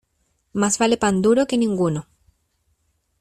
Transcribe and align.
Más 0.53 0.79
vale 0.79 0.97
pan 0.97 1.21
duro 1.21 1.45
que 1.45 1.59
ninguno. 1.59 2.07